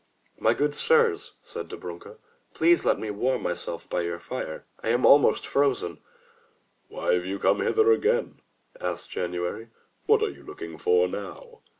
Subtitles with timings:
[0.39, 2.17] "My good sirs," said Dobrunka,
[2.55, 5.99] "please to let me warm myself by your fire; I am almost frozen."
[6.87, 8.41] "Why have you come hither again?"
[8.79, 9.67] asked January.
[10.07, 11.59] "What are you looking for now?"